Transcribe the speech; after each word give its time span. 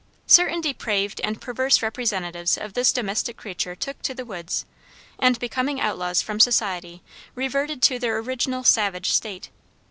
Certain 0.25 0.61
depraved 0.61 1.21
and 1.23 1.39
perverse 1.39 1.83
representatives 1.83 2.57
of 2.57 2.73
this 2.73 2.91
domestic 2.91 3.37
creature 3.37 3.75
took 3.75 4.01
to 4.01 4.15
the 4.15 4.25
woods, 4.25 4.65
and, 5.19 5.37
becoming 5.37 5.79
outlaws 5.79 6.23
from 6.23 6.39
society, 6.39 7.03
reverted 7.35 7.83
to 7.83 7.99
their 7.99 8.17
original 8.17 8.63
savage 8.63 9.11
state. 9.11 9.51